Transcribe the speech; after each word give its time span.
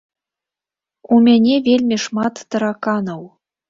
У 1.13 1.21
мяне 1.27 1.55
вельмі 1.71 2.03
шмат 2.09 2.45
тараканаў. 2.53 3.21